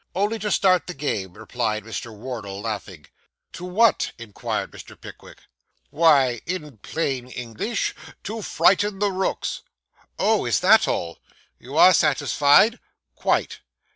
[0.15, 2.11] 'Only to start the game,' replied Mr.
[2.11, 3.05] Wardle, laughing.
[3.53, 4.99] 'To what?' inquired Mr.
[4.99, 5.43] Pickwick.
[5.91, 7.93] 'Why, in plain English,
[8.23, 9.61] to frighten the rooks.'
[10.17, 11.19] 'Oh, is that all?'
[11.59, 12.79] 'You are satisfied?'
[13.15, 13.59] 'Quite.